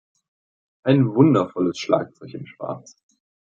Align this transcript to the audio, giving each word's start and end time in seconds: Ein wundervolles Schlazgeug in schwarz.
Ein 0.83 1.13
wundervolles 1.13 1.77
Schlazgeug 1.77 2.33
in 2.33 2.47
schwarz. 2.47 2.95